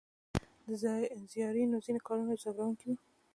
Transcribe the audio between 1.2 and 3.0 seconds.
زایرینو ځینې کارونه ځوروونکي وو.